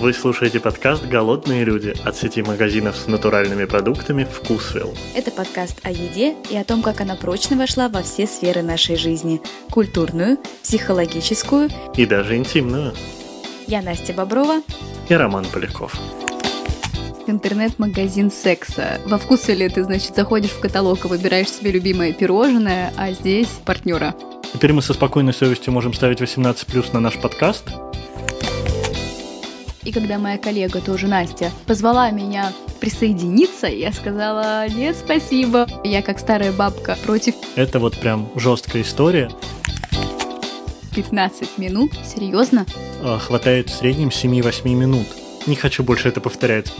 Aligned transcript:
Вы 0.00 0.14
слушаете 0.14 0.60
подкаст 0.60 1.04
«Голодные 1.04 1.62
люди» 1.62 1.94
от 2.06 2.16
сети 2.16 2.40
магазинов 2.40 2.96
с 2.96 3.06
натуральными 3.06 3.66
продуктами 3.66 4.24
«Вкусвилл». 4.24 4.94
Это 5.14 5.30
подкаст 5.30 5.78
о 5.82 5.90
еде 5.90 6.36
и 6.48 6.56
о 6.56 6.64
том, 6.64 6.80
как 6.80 7.02
она 7.02 7.16
прочно 7.16 7.54
вошла 7.54 7.90
во 7.90 8.00
все 8.00 8.26
сферы 8.26 8.62
нашей 8.62 8.96
жизни– 8.96 9.42
культурную, 9.70 10.38
психологическую 10.62 11.68
и 11.94 12.06
даже 12.06 12.38
интимную. 12.38 12.94
Я 13.66 13.82
Настя 13.82 14.14
Боброва 14.14 14.62
и 15.06 15.12
Роман 15.14 15.44
Поляков 15.52 15.94
интернет-магазин 17.26 18.30
секса. 18.32 19.00
Во 19.04 19.18
вкусвилле 19.18 19.68
ты, 19.68 19.84
значит, 19.84 20.16
заходишь 20.16 20.50
в 20.50 20.60
каталог 20.60 21.04
и 21.04 21.08
выбираешь 21.08 21.50
себе 21.50 21.70
любимое 21.70 22.12
пирожное, 22.12 22.92
а 22.96 23.12
здесь 23.12 23.48
партнера. 23.64 24.16
Теперь 24.52 24.72
мы 24.72 24.82
со 24.82 24.94
спокойной 24.94 25.34
совестью 25.34 25.72
можем 25.72 25.92
ставить 25.92 26.20
18+, 26.20 26.92
на 26.92 27.00
наш 27.00 27.18
подкаст, 27.18 27.66
и 29.90 29.92
когда 29.92 30.18
моя 30.18 30.38
коллега, 30.38 30.80
тоже 30.80 31.08
Настя, 31.08 31.50
позвала 31.66 32.10
меня 32.10 32.52
присоединиться, 32.78 33.66
я 33.66 33.92
сказала 33.92 34.68
«нет, 34.68 34.96
спасибо». 34.96 35.66
Я 35.82 36.00
как 36.00 36.20
старая 36.20 36.52
бабка 36.52 36.96
против... 37.04 37.34
Это 37.56 37.80
вот 37.80 37.98
прям 37.98 38.28
жесткая 38.36 38.82
история. 38.82 39.30
15 40.94 41.58
минут? 41.58 41.90
Серьезно? 42.04 42.66
А, 43.02 43.18
хватает 43.18 43.68
в 43.68 43.74
среднем 43.74 44.08
7-8 44.08 44.68
минут. 44.68 45.06
Не 45.46 45.56
хочу 45.56 45.82
больше 45.82 46.08
это 46.08 46.20
повторять. 46.20 46.72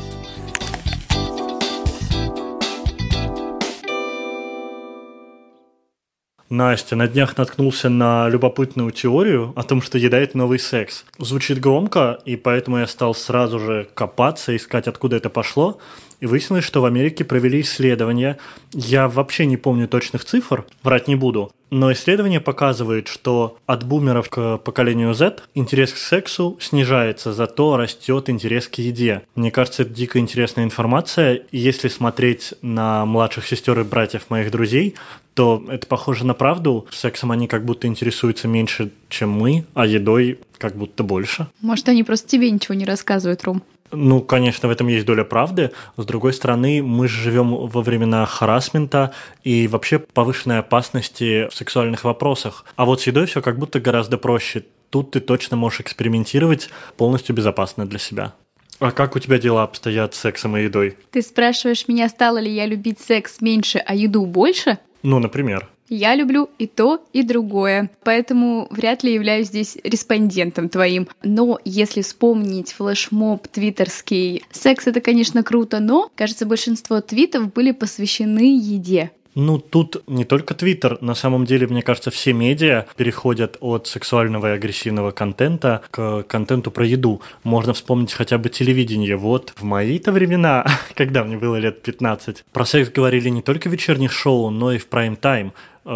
Настя, 6.51 6.97
на 6.97 7.07
днях 7.07 7.39
наткнулся 7.39 7.89
на 7.89 8.29
любопытную 8.29 8.91
теорию 8.91 9.53
о 9.55 9.63
том, 9.63 9.81
что 9.81 9.99
еда– 9.99 10.19
это 10.19 10.37
новый 10.37 10.59
секс. 10.59 11.05
Звучит 11.17 11.61
громко, 11.61 12.19
и 12.25 12.34
поэтому 12.34 12.79
я 12.79 12.89
стал 12.89 13.15
сразу 13.15 13.61
же 13.61 13.89
копаться, 13.95 14.57
искать, 14.57 14.89
откуда 14.89 15.17
это 15.17 15.31
пошло. 15.31 15.79
И 16.21 16.27
выяснилось, 16.27 16.65
что 16.65 16.83
в 16.83 16.85
Америке 16.85 17.25
провели 17.25 17.63
исследования. 17.63 18.39
Я 18.73 19.09
вообще 19.09 19.47
не 19.47 19.57
помню 19.57 19.89
точных 19.89 20.25
цифр, 20.25 20.67
врать 20.83 21.09
не 21.09 21.17
буду. 21.17 21.51
Но 21.71 21.93
исследование 21.93 22.41
показывает, 22.41 23.09
что 23.09 23.57
от 23.65 23.85
бумеров 23.85 24.29
к 24.29 24.59
поколению 24.59 25.15
Z 25.15 25.39
интерес 25.55 25.93
к 25.93 25.97
сексу 25.97 26.59
снижается, 26.61 27.33
зато 27.33 27.77
растет 27.77 28.29
интерес 28.29 28.67
к 28.69 28.75
еде. 28.75 29.23
Мне 29.37 29.51
кажется, 29.51 29.83
это 29.83 29.95
дико 29.95 30.19
интересная 30.19 30.65
информация. 30.65 31.43
Если 31.53 31.89
смотреть 31.89 32.55
на 32.61 33.07
младших 33.07 33.47
сестер 33.47 33.79
и 33.81 33.85
братьев 33.85 34.31
моих 34.31 34.51
друзей, 34.51 34.97
то 35.35 35.65
это 35.69 35.87
похоже 35.87 36.27
на 36.27 36.35
правду. 36.35 36.87
Сексом 36.91 37.31
они 37.31 37.47
как 37.47 37.65
будто 37.65 37.87
интересуются 37.87 38.48
меньше, 38.48 38.91
чем 39.09 39.31
мы, 39.31 39.65
а 39.75 39.87
едой 39.87 40.41
как 40.59 40.75
будто 40.75 41.05
больше. 41.05 41.47
Может, 41.61 41.89
они 41.89 42.03
просто 42.03 42.29
тебе 42.29 42.51
ничего 42.51 42.75
не 42.75 42.85
рассказывают, 42.85 43.45
Ром? 43.45 43.63
Ну, 43.92 44.20
конечно, 44.20 44.69
в 44.69 44.70
этом 44.70 44.88
есть 44.88 45.06
доля 45.06 45.24
правды. 45.24 45.72
С 45.96 46.05
другой 46.05 46.33
стороны, 46.33 46.83
мы 46.83 47.08
же 47.08 47.22
живем 47.22 47.66
во 47.66 47.83
времена 47.83 48.24
харасмента 48.27 49.12
и 49.42 49.66
вообще 49.66 49.98
повышенной 49.98 50.58
опасности 50.58 51.48
в 51.48 51.55
сексуальных 51.55 52.05
вопросах. 52.05 52.64
А 52.77 52.84
вот 52.84 53.00
с 53.00 53.06
едой 53.06 53.27
все 53.27 53.42
как 53.42 53.58
будто 53.58 53.80
гораздо 53.80 54.18
проще. 54.18 54.64
Тут 54.91 55.12
ты 55.12 55.20
точно 55.20 55.56
можешь 55.56 55.80
экспериментировать 55.80 56.70
полностью 56.96 57.34
безопасно 57.34 57.86
для 57.86 57.98
себя. 57.98 58.34
А 58.80 58.92
как 58.92 59.14
у 59.14 59.18
тебя 59.18 59.38
дела 59.38 59.64
обстоят 59.64 60.14
с 60.14 60.20
сексом 60.20 60.56
и 60.56 60.62
едой? 60.62 60.96
Ты 61.11 61.22
спрашиваешь 61.22 61.86
меня, 61.86 62.08
стала 62.08 62.38
ли 62.38 62.50
я 62.50 62.66
любить 62.66 62.98
секс 62.98 63.41
меньше, 63.41 63.78
а 63.78 63.94
еду 63.94 64.24
больше? 64.24 64.78
Ну, 65.02 65.18
например. 65.18 65.68
Я 65.91 66.14
люблю 66.14 66.48
и 66.58 66.69
то, 66.69 67.05
и 67.12 67.24
другое, 67.24 67.91
поэтому 68.05 68.69
вряд 68.70 69.02
ли 69.02 69.12
являюсь 69.12 69.48
здесь 69.48 69.77
респондентом 69.83 70.69
твоим. 70.69 71.08
Но 71.24 71.58
если 71.64 72.02
вспомнить 72.02 72.72
флешмоб 72.72 73.48
твиттерский, 73.48 74.44
секс 74.52 74.86
это, 74.86 75.00
конечно, 75.00 75.42
круто, 75.42 75.80
но, 75.80 76.08
кажется, 76.14 76.46
большинство 76.46 77.00
твитов 77.00 77.52
были 77.52 77.73
посвящены 77.73 78.56
еде. 78.56 79.11
Ну, 79.34 79.58
тут 79.58 80.02
не 80.08 80.24
только 80.24 80.55
Твиттер. 80.55 80.98
На 81.00 81.14
самом 81.14 81.45
деле, 81.45 81.67
мне 81.67 81.83
кажется, 81.83 82.11
все 82.11 82.33
медиа 82.33 82.86
переходят 82.96 83.56
от 83.61 83.86
сексуального 83.86 84.48
и 84.48 84.55
агрессивного 84.56 85.12
контента 85.12 85.83
к 85.90 86.24
контенту 86.24 86.70
про 86.70 86.84
еду. 86.84 87.23
Можно 87.45 87.73
вспомнить 87.73 88.12
хотя 88.12 88.39
бы 88.39 88.48
телевидение. 88.48 89.17
Вот 89.17 89.52
в 89.56 89.62
мои-то 89.62 90.11
времена, 90.11 90.67
когда 90.95 91.23
мне 91.23 91.36
было 91.36 91.56
лет 91.56 91.80
15, 91.83 92.45
про 92.52 92.67
секс 92.67 92.90
говорили 92.90 93.29
не 93.29 93.42
только 93.42 93.68
в 93.68 93.73
вечерних 93.73 94.12
шоу, 94.12 94.50
но 94.50 94.73
и 94.73 94.79
в 94.79 94.89
прайм-тайм 94.89 95.52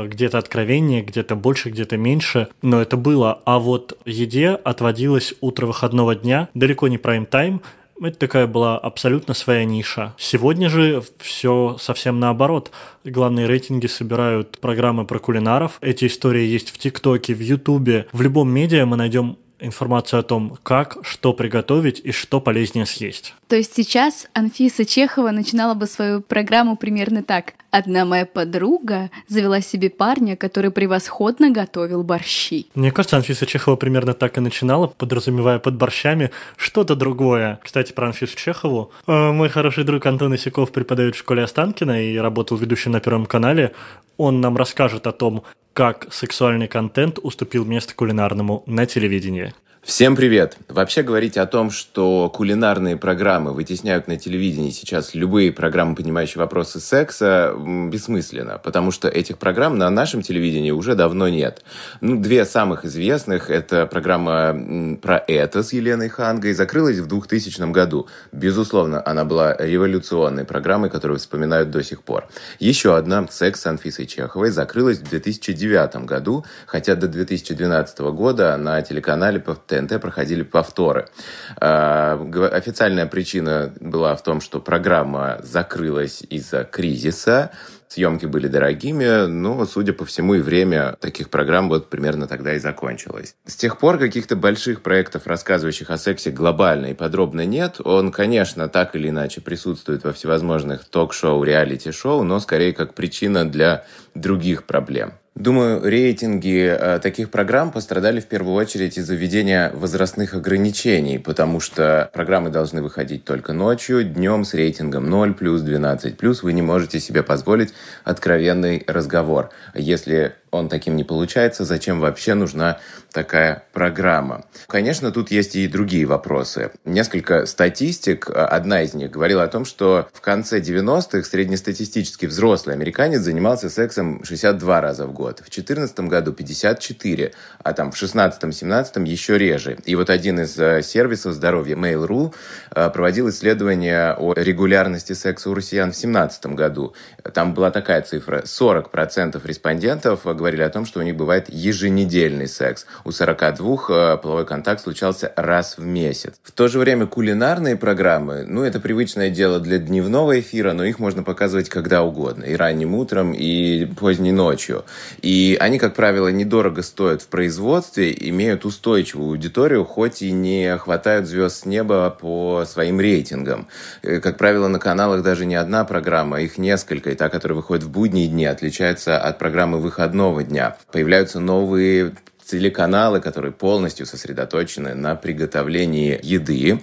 где-то 0.06 0.38
откровение, 0.38 1.02
где-то 1.02 1.36
больше, 1.36 1.70
где-то 1.70 1.96
меньше, 1.96 2.48
но 2.62 2.80
это 2.80 2.96
было. 2.96 3.40
А 3.44 3.58
вот 3.58 3.98
еде 4.04 4.50
отводилось 4.50 5.34
утро 5.40 5.66
выходного 5.66 6.14
дня, 6.14 6.48
далеко 6.54 6.88
не 6.88 6.98
прайм-тайм, 6.98 7.62
это 8.02 8.18
такая 8.18 8.46
была 8.46 8.76
абсолютно 8.76 9.34
своя 9.34 9.64
ниша. 9.64 10.14
Сегодня 10.18 10.68
же 10.68 11.02
все 11.18 11.76
совсем 11.78 12.18
наоборот. 12.18 12.70
Главные 13.04 13.46
рейтинги 13.46 13.86
собирают 13.86 14.58
программы 14.58 15.06
про 15.06 15.18
кулинаров. 15.18 15.78
Эти 15.80 16.06
истории 16.06 16.44
есть 16.44 16.70
в 16.70 16.78
ТикТоке, 16.78 17.34
в 17.34 17.40
Ютубе. 17.40 18.06
В 18.12 18.20
любом 18.20 18.50
медиа 18.50 18.84
мы 18.84 18.96
найдем 18.96 19.38
информацию 19.64 20.20
о 20.20 20.22
том, 20.22 20.58
как, 20.62 20.98
что 21.02 21.32
приготовить 21.32 22.00
и 22.04 22.12
что 22.12 22.40
полезнее 22.40 22.86
съесть. 22.86 23.34
То 23.48 23.56
есть 23.56 23.74
сейчас 23.74 24.26
Анфиса 24.32 24.84
Чехова 24.84 25.30
начинала 25.30 25.74
бы 25.74 25.86
свою 25.86 26.20
программу 26.20 26.76
примерно 26.76 27.22
так. 27.22 27.54
Одна 27.70 28.04
моя 28.04 28.24
подруга 28.24 29.10
завела 29.28 29.60
себе 29.60 29.90
парня, 29.90 30.36
который 30.36 30.70
превосходно 30.70 31.50
готовил 31.50 32.04
борщи. 32.04 32.66
Мне 32.74 32.92
кажется, 32.92 33.16
Анфиса 33.16 33.46
Чехова 33.46 33.76
примерно 33.76 34.14
так 34.14 34.38
и 34.38 34.40
начинала, 34.40 34.86
подразумевая 34.86 35.58
под 35.58 35.76
борщами 35.76 36.30
что-то 36.56 36.94
другое. 36.94 37.58
Кстати, 37.62 37.92
про 37.92 38.06
Анфису 38.06 38.36
Чехову. 38.36 38.92
Э, 39.06 39.32
мой 39.32 39.48
хороший 39.48 39.84
друг 39.84 40.06
Антон 40.06 40.34
Исяков 40.34 40.72
преподает 40.72 41.14
в 41.14 41.18
школе 41.18 41.42
Останкина 41.42 42.04
и 42.04 42.16
работал 42.16 42.56
ведущим 42.56 42.92
на 42.92 43.00
Первом 43.00 43.26
канале. 43.26 43.72
Он 44.16 44.40
нам 44.40 44.56
расскажет 44.56 45.06
о 45.06 45.12
том, 45.12 45.42
как 45.74 46.06
сексуальный 46.12 46.68
контент 46.68 47.18
уступил 47.20 47.64
место 47.64 47.94
кулинарному 47.94 48.62
на 48.66 48.86
телевидении. 48.86 49.52
Всем 49.84 50.16
привет! 50.16 50.56
Вообще 50.70 51.02
говорить 51.02 51.36
о 51.36 51.44
том, 51.44 51.70
что 51.70 52.30
кулинарные 52.30 52.96
программы 52.96 53.52
вытесняют 53.52 54.08
на 54.08 54.16
телевидении 54.16 54.70
сейчас 54.70 55.14
любые 55.14 55.52
программы, 55.52 55.94
поднимающие 55.94 56.38
вопросы 56.38 56.80
секса, 56.80 57.54
бессмысленно, 57.54 58.56
потому 58.56 58.90
что 58.90 59.08
этих 59.08 59.36
программ 59.36 59.76
на 59.76 59.90
нашем 59.90 60.22
телевидении 60.22 60.70
уже 60.70 60.94
давно 60.94 61.28
нет. 61.28 61.62
Ну, 62.00 62.18
две 62.18 62.46
самых 62.46 62.86
известных– 62.86 63.50
это 63.50 63.84
программа 63.84 64.96
про 65.02 65.18
это 65.18 65.62
с 65.62 65.74
Еленой 65.74 66.08
Хангой, 66.08 66.54
закрылась 66.54 66.96
в 67.00 67.06
2000 67.06 67.70
году. 67.70 68.08
Безусловно, 68.32 69.02
она 69.04 69.26
была 69.26 69.54
революционной 69.54 70.46
программой, 70.46 70.88
которую 70.88 71.18
вспоминают 71.18 71.70
до 71.70 71.84
сих 71.84 72.02
пор. 72.04 72.26
Еще 72.58 72.96
одна 72.96 73.28
«Секс 73.28 73.60
с 73.60 73.66
Анфисой 73.66 74.06
Чеховой» 74.06 74.48
закрылась 74.48 75.00
в 75.00 75.10
2009 75.10 76.06
году, 76.06 76.46
хотя 76.66 76.94
до 76.94 77.06
2012 77.06 77.98
года 78.12 78.56
на 78.56 78.80
телеканале 78.80 79.40
ТНТ 79.80 80.00
проходили 80.00 80.42
повторы. 80.42 81.08
А, 81.56 82.20
официальная 82.52 83.06
причина 83.06 83.72
была 83.80 84.14
в 84.16 84.22
том, 84.22 84.40
что 84.40 84.60
программа 84.60 85.38
закрылась 85.42 86.22
из-за 86.28 86.64
кризиса, 86.64 87.50
съемки 87.88 88.26
были 88.26 88.48
дорогими, 88.48 89.26
но, 89.26 89.64
судя 89.66 89.92
по 89.92 90.04
всему, 90.04 90.34
и 90.34 90.40
время 90.40 90.96
таких 91.00 91.30
программ 91.30 91.68
вот 91.68 91.90
примерно 91.90 92.26
тогда 92.26 92.54
и 92.54 92.58
закончилось. 92.58 93.36
С 93.46 93.56
тех 93.56 93.78
пор 93.78 93.98
каких-то 93.98 94.36
больших 94.36 94.82
проектов, 94.82 95.26
рассказывающих 95.26 95.90
о 95.90 95.98
сексе 95.98 96.30
глобально 96.30 96.86
и 96.86 96.94
подробно 96.94 97.46
нет. 97.46 97.80
Он, 97.84 98.10
конечно, 98.10 98.68
так 98.68 98.96
или 98.96 99.08
иначе 99.08 99.40
присутствует 99.40 100.04
во 100.04 100.12
всевозможных 100.12 100.84
ток-шоу, 100.84 101.42
реалити-шоу, 101.44 102.22
но 102.24 102.40
скорее 102.40 102.72
как 102.72 102.94
причина 102.94 103.48
для 103.48 103.84
других 104.14 104.64
проблем. 104.64 105.14
Думаю, 105.34 105.82
рейтинги 105.82 106.64
э, 106.64 107.00
таких 107.00 107.28
программ 107.28 107.72
пострадали 107.72 108.20
в 108.20 108.26
первую 108.26 108.54
очередь 108.54 108.96
из-за 108.96 109.16
введения 109.16 109.72
возрастных 109.74 110.34
ограничений, 110.34 111.18
потому 111.18 111.58
что 111.58 112.08
программы 112.12 112.50
должны 112.50 112.82
выходить 112.82 113.24
только 113.24 113.52
ночью, 113.52 114.04
днем 114.04 114.44
с 114.44 114.54
рейтингом 114.54 115.10
0 115.10 115.34
плюс 115.34 115.62
12 115.62 116.16
плюс 116.16 116.44
вы 116.44 116.52
не 116.52 116.62
можете 116.62 117.00
себе 117.00 117.24
позволить 117.24 117.74
откровенный 118.04 118.84
разговор. 118.86 119.50
Если 119.74 120.34
он 120.54 120.68
таким 120.68 120.96
не 120.96 121.04
получается, 121.04 121.64
зачем 121.64 122.00
вообще 122.00 122.34
нужна 122.34 122.78
такая 123.12 123.64
программа? 123.72 124.44
Конечно, 124.66 125.10
тут 125.10 125.30
есть 125.30 125.56
и 125.56 125.68
другие 125.68 126.06
вопросы. 126.06 126.70
Несколько 126.84 127.46
статистик, 127.46 128.30
одна 128.30 128.82
из 128.82 128.94
них 128.94 129.10
говорила 129.10 129.42
о 129.42 129.48
том, 129.48 129.64
что 129.64 130.08
в 130.12 130.20
конце 130.20 130.60
90-х 130.60 131.24
среднестатистический 131.24 132.26
взрослый 132.26 132.74
американец 132.74 133.20
занимался 133.20 133.68
сексом 133.68 134.24
62 134.24 134.80
раза 134.80 135.06
в 135.06 135.12
год, 135.12 135.40
в 135.40 135.50
2014 135.50 136.00
году 136.00 136.32
54, 136.32 137.32
а 137.62 137.72
там 137.72 137.92
в 137.92 138.02
16-17 138.02 139.06
еще 139.06 139.38
реже. 139.38 139.78
И 139.84 139.94
вот 139.94 140.10
один 140.10 140.40
из 140.40 140.58
э, 140.58 140.82
сервисов 140.82 141.34
здоровья 141.34 141.76
Mail.ru 141.76 142.34
э, 142.74 142.90
проводил 142.90 143.28
исследование 143.28 144.14
о 144.14 144.32
регулярности 144.34 145.12
секса 145.12 145.50
у 145.50 145.54
россиян 145.54 145.90
в 145.90 146.00
2017 146.00 146.46
году. 146.46 146.94
Там 147.32 147.54
была 147.54 147.70
такая 147.70 148.02
цифра. 148.02 148.42
40% 148.42 149.40
респондентов 149.44 150.24
говорили 150.24 150.43
о 150.44 150.70
том, 150.70 150.86
что 150.86 151.00
у 151.00 151.02
них 151.02 151.16
бывает 151.16 151.46
еженедельный 151.48 152.48
секс. 152.48 152.86
У 153.04 153.12
42 153.12 154.16
половой 154.18 154.46
контакт 154.46 154.82
случался 154.82 155.32
раз 155.36 155.78
в 155.78 155.84
месяц. 155.84 156.34
В 156.42 156.52
то 156.52 156.68
же 156.68 156.78
время 156.78 157.06
кулинарные 157.06 157.76
программы, 157.76 158.44
ну, 158.46 158.62
это 158.62 158.80
привычное 158.80 159.30
дело 159.30 159.60
для 159.60 159.78
дневного 159.78 160.40
эфира, 160.40 160.72
но 160.72 160.84
их 160.84 160.98
можно 160.98 161.22
показывать 161.22 161.68
когда 161.68 162.02
угодно. 162.02 162.44
И 162.44 162.54
ранним 162.54 162.94
утром, 162.94 163.32
и 163.32 163.86
поздней 163.86 164.32
ночью. 164.32 164.84
И 165.22 165.56
они, 165.60 165.78
как 165.78 165.94
правило, 165.94 166.28
недорого 166.28 166.82
стоят 166.82 167.22
в 167.22 167.28
производстве, 167.28 168.14
имеют 168.28 168.64
устойчивую 168.64 169.30
аудиторию, 169.30 169.84
хоть 169.84 170.22
и 170.22 170.30
не 170.30 170.76
хватают 170.78 171.26
звезд 171.26 171.60
с 171.60 171.66
неба 171.66 172.10
по 172.10 172.64
своим 172.66 173.00
рейтингам. 173.00 173.68
Э, 174.02 174.20
как 174.20 174.36
правило, 174.36 174.68
на 174.68 174.78
каналах 174.78 175.22
даже 175.22 175.46
не 175.46 175.54
одна 175.54 175.84
программа, 175.84 176.40
их 176.40 176.58
несколько. 176.58 177.10
И 177.10 177.14
та, 177.14 177.28
которая 177.28 177.56
выходит 177.56 177.84
в 177.84 177.90
будние 177.90 178.28
дни, 178.28 178.44
отличается 178.44 179.18
от 179.18 179.38
программы 179.38 179.78
выходного 179.78 180.33
дня. 180.42 180.76
Появляются 180.90 181.40
новые 181.40 182.14
телеканалы, 182.46 183.20
которые 183.20 183.52
полностью 183.52 184.06
сосредоточены 184.06 184.94
на 184.94 185.14
приготовлении 185.14 186.18
еды. 186.22 186.82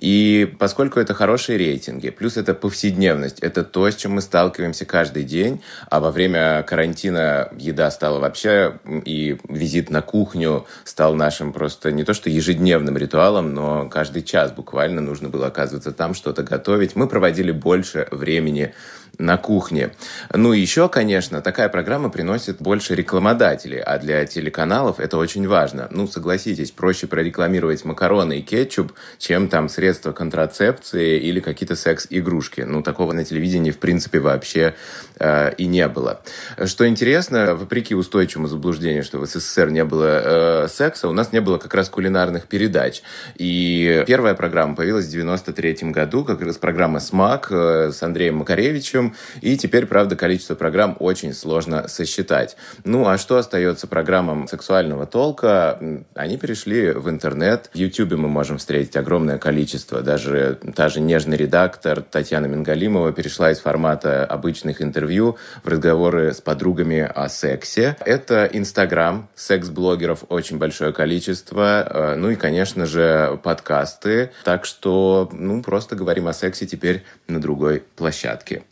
И 0.00 0.52
поскольку 0.58 1.00
это 1.00 1.14
хорошие 1.14 1.58
рейтинги, 1.58 2.10
плюс 2.10 2.36
это 2.36 2.54
повседневность, 2.54 3.38
это 3.40 3.62
то, 3.62 3.90
с 3.90 3.96
чем 3.96 4.12
мы 4.12 4.20
сталкиваемся 4.22 4.84
каждый 4.84 5.24
день, 5.24 5.60
а 5.90 6.00
во 6.00 6.10
время 6.10 6.62
карантина 6.62 7.50
еда 7.56 7.90
стала 7.90 8.20
вообще, 8.20 8.78
и 9.04 9.38
визит 9.48 9.90
на 9.90 10.02
кухню 10.02 10.66
стал 10.84 11.14
нашим 11.14 11.52
просто 11.52 11.92
не 11.92 12.04
то 12.04 12.14
что 12.14 12.30
ежедневным 12.30 12.96
ритуалом, 12.96 13.52
но 13.52 13.88
каждый 13.88 14.22
час 14.22 14.52
буквально 14.52 15.00
нужно 15.00 15.28
было 15.28 15.48
оказываться 15.48 15.92
там, 15.92 16.14
что-то 16.14 16.42
готовить. 16.42 16.96
Мы 16.96 17.06
проводили 17.06 17.52
больше 17.52 18.08
времени 18.10 18.74
на 19.18 19.36
кухне. 19.36 19.90
Ну 20.32 20.52
и 20.52 20.60
еще, 20.60 20.88
конечно, 20.88 21.40
такая 21.40 21.68
программа 21.68 22.10
приносит 22.10 22.58
больше 22.58 22.94
рекламодателей, 22.94 23.80
а 23.80 23.98
для 23.98 24.24
телеканалов 24.26 25.00
это 25.00 25.16
очень 25.16 25.46
важно. 25.46 25.88
Ну, 25.90 26.06
согласитесь, 26.06 26.70
проще 26.70 27.06
прорекламировать 27.06 27.84
макароны 27.84 28.38
и 28.38 28.42
кетчуп, 28.42 28.92
чем 29.18 29.48
там 29.48 29.68
средства 29.68 30.12
контрацепции 30.12 31.18
или 31.20 31.40
какие-то 31.40 31.76
секс-игрушки. 31.76 32.62
Ну, 32.62 32.82
такого 32.82 33.12
на 33.12 33.24
телевидении, 33.24 33.70
в 33.70 33.78
принципе, 33.78 34.18
вообще 34.18 34.74
э, 35.18 35.54
и 35.54 35.66
не 35.66 35.88
было. 35.88 36.20
Что 36.64 36.88
интересно, 36.88 37.54
вопреки 37.54 37.94
устойчивому 37.94 38.48
заблуждению, 38.48 39.04
что 39.04 39.18
в 39.18 39.26
СССР 39.26 39.70
не 39.70 39.84
было 39.84 40.64
э, 40.64 40.68
секса, 40.68 41.08
у 41.08 41.12
нас 41.12 41.32
не 41.32 41.40
было 41.40 41.58
как 41.58 41.74
раз 41.74 41.88
кулинарных 41.88 42.46
передач. 42.46 43.02
И 43.36 44.04
первая 44.06 44.34
программа 44.34 44.74
появилась 44.74 45.06
в 45.06 45.10
93 45.10 45.90
году, 45.90 46.24
как 46.24 46.40
раз 46.42 46.56
программа 46.56 47.00
«Смак» 47.00 47.48
э, 47.50 47.90
с 47.92 48.02
Андреем 48.02 48.36
Макаревичем, 48.36 49.01
будущем. 49.02 49.16
И 49.40 49.56
теперь, 49.56 49.86
правда, 49.86 50.16
количество 50.16 50.54
программ 50.54 50.96
очень 50.98 51.32
сложно 51.32 51.88
сосчитать. 51.88 52.56
Ну, 52.84 53.06
а 53.08 53.18
что 53.18 53.38
остается 53.38 53.86
программам 53.86 54.48
сексуального 54.48 55.06
толка? 55.06 55.78
Они 56.14 56.36
перешли 56.36 56.92
в 56.92 57.08
интернет. 57.08 57.70
В 57.72 57.76
YouTube 57.76 58.12
мы 58.12 58.28
можем 58.28 58.58
встретить 58.58 58.96
огромное 58.96 59.38
количество. 59.38 60.02
Даже 60.02 60.58
та 60.74 60.88
же 60.88 61.00
нежный 61.00 61.36
редактор 61.36 62.02
Татьяна 62.02 62.46
Мингалимова 62.46 63.12
перешла 63.12 63.50
из 63.50 63.58
формата 63.58 64.24
обычных 64.24 64.82
интервью 64.82 65.36
в 65.62 65.68
разговоры 65.68 66.32
с 66.32 66.40
подругами 66.40 67.00
о 67.00 67.28
сексе. 67.28 67.96
Это 68.04 68.48
Инстаграм, 68.52 69.28
секс-блогеров 69.34 70.24
очень 70.28 70.58
большое 70.58 70.92
количество. 70.92 71.86
Э, 71.88 72.14
ну 72.16 72.30
и, 72.30 72.36
конечно 72.36 72.86
же, 72.86 73.38
подкасты. 73.42 74.30
Так 74.44 74.64
что, 74.64 75.28
ну, 75.32 75.62
просто 75.62 75.96
говорим 75.96 76.28
о 76.28 76.32
сексе 76.32 76.66
теперь 76.66 77.02
на 77.28 77.40
другой 77.40 77.82
площадке 77.96 78.62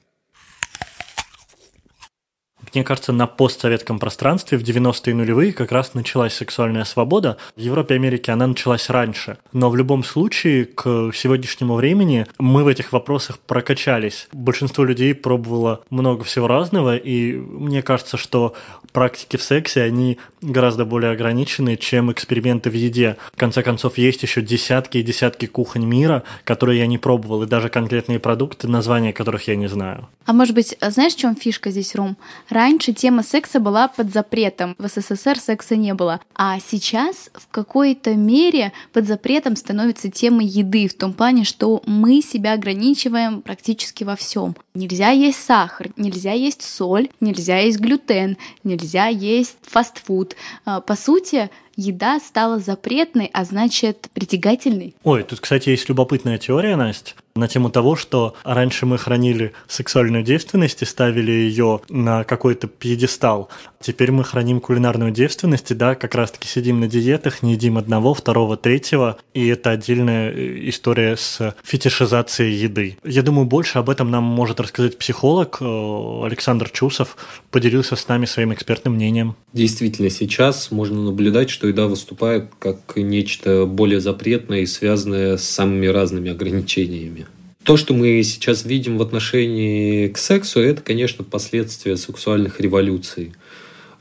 мне 2.75 2.84
кажется, 2.84 3.12
на 3.12 3.26
постсоветском 3.26 3.99
пространстве 3.99 4.58
в 4.58 4.62
90-е 4.62 5.14
нулевые 5.14 5.52
как 5.52 5.72
раз 5.72 5.94
началась 5.94 6.34
сексуальная 6.34 6.84
свобода. 6.84 7.37
В 7.56 7.61
Европе 7.61 7.94
и 7.94 7.99
Америке 7.99 8.32
она 8.32 8.46
началась 8.46 8.88
раньше. 8.90 9.38
Но 9.52 9.70
в 9.70 9.76
любом 9.76 10.05
случае, 10.05 10.64
к 10.67 11.12
сегодняшнему 11.14 11.75
времени 11.75 12.26
мы 12.38 12.64
в 12.64 12.69
этих 12.69 12.93
вопросах 12.93 13.38
прокачались. 13.38 14.28
Большинство 14.32 14.84
людей 14.84 15.14
пробовало 15.14 15.82
много 15.90 16.25
всего 16.25 16.46
разного, 16.46 16.96
и 16.96 17.34
мне 17.34 17.82
кажется, 17.82 18.17
что 18.17 18.55
практики 18.93 19.37
в 19.37 19.43
сексе, 19.43 19.82
они 19.82 20.19
гораздо 20.40 20.84
более 20.84 21.12
ограничены, 21.12 21.76
чем 21.76 22.11
эксперименты 22.12 22.70
в 22.70 22.75
еде. 22.75 23.17
В 23.32 23.38
конце 23.38 23.62
концов, 23.62 23.99
есть 23.99 24.22
еще 24.22 24.43
десятки 24.43 24.99
и 24.99 25.02
десятки 25.02 25.46
кухонь 25.46 25.84
мира, 25.84 26.22
которые 26.44 26.81
я 26.81 26.87
не 26.87 26.99
пробовал, 26.99 27.43
и 27.43 27.46
даже 27.46 27.69
конкретные 27.69 28.19
продукты, 28.19 28.69
названия 28.69 29.12
которых 29.12 29.49
я 29.49 29.56
не 29.56 29.69
знаю. 29.69 30.08
А 30.26 30.32
может 30.32 30.55
быть, 30.55 30.76
знаешь, 30.81 31.14
в 31.14 31.19
чем 31.19 31.37
фишка 31.37 31.70
здесь, 31.70 31.94
Рум? 31.94 32.17
Раньше 32.61 32.93
тема 32.93 33.23
секса 33.23 33.59
была 33.59 33.89
под 33.89 34.12
запретом. 34.12 34.77
В 34.77 34.87
СССР 34.87 35.39
секса 35.39 35.77
не 35.77 35.95
было. 35.95 36.21
А 36.35 36.59
сейчас 36.61 37.31
в 37.33 37.49
какой-то 37.49 38.15
мере 38.15 38.75
под 38.93 39.07
запретом 39.07 39.57
становится 39.57 40.11
тема 40.11 40.43
еды, 40.43 40.87
в 40.87 40.93
том 40.93 41.15
плане, 41.15 41.45
что 41.45 41.83
мы 41.87 42.21
себя 42.21 42.53
ограничиваем 42.53 43.41
практически 43.41 44.05
во 44.05 44.15
всем. 44.15 44.57
Нельзя 44.75 45.09
есть 45.09 45.43
сахар, 45.43 45.89
нельзя 45.97 46.33
есть 46.33 46.61
соль, 46.61 47.09
нельзя 47.19 47.57
есть 47.61 47.81
глютен, 47.81 48.37
нельзя 48.63 49.06
есть 49.06 49.56
фастфуд. 49.63 50.37
А, 50.67 50.83
по 50.83 50.97
сути, 50.97 51.49
еда 51.76 52.20
стала 52.20 52.58
запретной, 52.58 53.31
а 53.32 53.44
значит 53.44 54.08
притягательной. 54.12 54.94
Ой, 55.02 55.22
тут, 55.22 55.40
кстати, 55.40 55.70
есть 55.70 55.88
любопытная 55.88 56.38
теория, 56.38 56.76
Настя 56.76 57.14
на 57.34 57.49
тему 57.49 57.70
того, 57.70 57.96
что 57.96 58.34
раньше 58.44 58.87
мы 58.87 58.99
хранили 58.99 59.52
сексуальную 59.67 60.22
девственность 60.22 60.82
и 60.82 60.84
ставили 60.84 61.31
ее 61.31 61.81
на 61.88 62.25
какой-то 62.25 62.67
пьедестал. 62.69 63.49
Теперь 63.82 64.11
мы 64.11 64.25
храним 64.25 64.61
кулинарную 64.61 65.11
девственность 65.11 65.71
и, 65.71 65.75
да, 65.75 65.94
как 65.94 66.15
раз-таки 66.15 66.47
сидим 66.47 66.81
на 66.81 66.87
диетах, 66.87 67.43
не 67.43 67.53
едим 67.53 67.79
одного, 67.79 68.12
второго, 68.12 68.59
третьего, 68.59 69.17
и 69.32 69.47
это 69.47 69.71
отдельная 69.71 70.31
э, 70.31 70.69
история 70.69 71.17
с 71.17 71.56
фетишизацией 71.65 72.56
еды. 72.56 72.99
Я 73.05 73.23
думаю, 73.23 73.47
больше 73.47 73.79
об 73.79 73.88
этом 73.88 74.11
нам 74.11 74.23
может 74.23 74.61
рассказать 74.61 74.99
психолог 74.99 75.62
э, 75.62 75.65
Александр 75.65 76.69
Чусов, 76.69 77.17
поделился 77.50 77.97
с 77.97 78.06
нами 78.06 78.27
своим 78.27 78.53
экспертным 78.53 78.97
мнением. 78.97 79.35
Действительно, 79.55 80.11
сейчас 80.11 80.71
можно 80.71 81.03
наблюдать, 81.03 81.49
что 81.49 81.67
еда 81.67 81.87
выступает 81.87 82.50
как 82.59 82.97
нечто 82.97 83.65
более 83.65 84.00
запретное 84.00 84.61
и 84.61 84.67
связанное 84.67 85.38
с 85.38 85.44
самыми 85.44 85.87
разными 85.87 86.31
ограничениями. 86.31 87.29
То, 87.62 87.77
что 87.77 87.93
мы 87.94 88.23
сейчас 88.25 88.65
видим 88.65 88.99
в 88.99 89.03
отношении 89.03 90.09
к 90.09 90.19
сексу, 90.19 90.61
это, 90.61 90.82
конечно, 90.82 91.25
последствия 91.25 91.97
сексуальных 91.97 92.61
революций. 92.61 93.32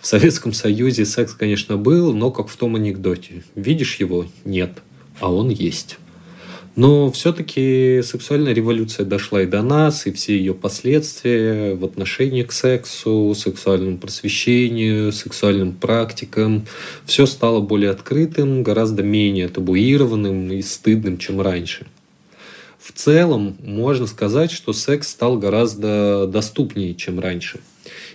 В 0.02 0.08
Советском 0.08 0.54
Союзе 0.54 1.06
секс, 1.06 1.34
конечно, 1.34 1.76
был, 1.76 2.14
но 2.14 2.32
как 2.32 2.48
в 2.48 2.56
том 2.56 2.76
анекдоте. 2.76 3.44
Видишь 3.56 3.98
его? 3.98 4.26
Нет. 4.46 4.82
А 5.20 5.32
он 5.32 5.50
есть. 5.50 5.98
Но 6.78 7.12
все-таки 7.12 8.02
сексуальная 8.06 8.54
революция 8.54 9.06
дошла 9.06 9.42
и 9.42 9.46
до 9.46 9.62
нас, 9.62 10.08
и 10.08 10.14
все 10.14 10.38
ее 10.38 10.54
последствия 10.54 11.76
в 11.76 11.84
отношении 11.84 12.44
к 12.44 12.54
сексу, 12.54 13.36
сексуальному 13.36 13.98
просвещению, 13.98 15.12
сексуальным 15.12 15.74
практикам. 15.74 16.66
Все 17.04 17.26
стало 17.26 17.60
более 17.60 17.92
открытым, 17.92 18.64
гораздо 18.64 19.04
менее 19.04 19.50
табуированным 19.50 20.54
и 20.54 20.62
стыдным, 20.62 21.18
чем 21.18 21.42
раньше. 21.42 21.86
В 22.90 22.92
целом 22.92 23.56
можно 23.62 24.08
сказать, 24.08 24.50
что 24.52 24.74
секс 24.74 25.10
стал 25.10 25.38
гораздо 25.38 26.26
доступнее, 26.26 26.96
чем 26.96 27.20
раньше. 27.20 27.60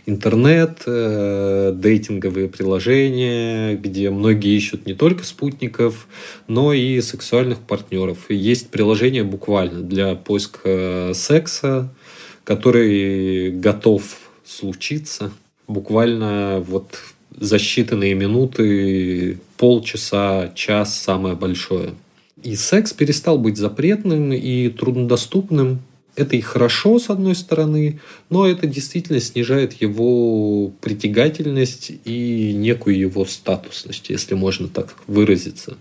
Интернет, 0.05 0.83
э, 0.87 1.73
дейтинговые 1.77 2.49
приложения, 2.49 3.77
где 3.77 4.11
многие 4.11 4.57
ищут 4.57 4.85
не 4.85 4.95
только 4.95 5.25
спутников, 5.25 6.09
но 6.49 6.73
и 6.73 7.01
сексуальных 7.01 7.61
партнеров. 7.61 8.27
И 8.29 8.35
есть 8.35 8.71
приложение 8.71 9.23
буквально 9.23 9.81
для 9.81 10.17
поиска 10.17 11.13
секса, 11.15 11.95
который 12.43 13.53
готов 13.53 14.03
случиться 14.45 15.31
буквально 15.69 16.65
вот 16.67 16.99
за 17.31 17.57
считанные 17.57 18.15
минуты, 18.15 19.39
полчаса, 19.57 20.51
час 20.57 21.01
самое 21.01 21.37
большое. 21.37 21.95
И 22.45 22.57
секс 22.57 22.93
перестал 22.93 23.39
быть 23.39 23.57
запретным 23.57 24.33
и 24.33 24.69
труднодоступным. 24.69 25.81
Это 26.15 26.37
и 26.37 26.43
хорошо, 26.43 26.99
с 26.99 27.09
одной 27.09 27.35
стороны, 27.35 28.01
но 28.29 28.47
это 28.47 28.67
действительно 28.67 29.19
снижает 29.19 29.73
его 29.81 30.69
притягательность 30.83 31.91
и 32.05 32.53
некую 32.55 32.99
его 32.99 33.25
статусность, 33.25 34.11
если 34.11 34.35
можно 34.35 34.69
так 34.69 34.95
выразиться. 35.07 35.79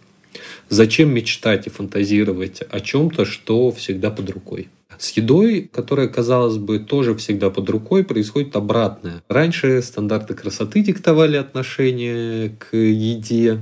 Зачем 0.69 1.13
мечтать 1.13 1.67
и 1.67 1.69
фантазировать 1.69 2.61
о 2.61 2.79
чем-то, 2.79 3.25
что 3.25 3.71
всегда 3.71 4.09
под 4.09 4.29
рукой? 4.29 4.69
С 4.97 5.11
едой, 5.11 5.69
которая, 5.71 6.07
казалось 6.07 6.57
бы, 6.57 6.79
тоже 6.79 7.13
всегда 7.15 7.49
под 7.49 7.69
рукой, 7.69 8.05
происходит 8.05 8.55
обратное. 8.55 9.21
Раньше 9.27 9.81
стандарты 9.81 10.33
красоты 10.33 10.81
диктовали 10.81 11.35
отношение 11.35 12.55
к 12.57 12.75
еде, 12.77 13.59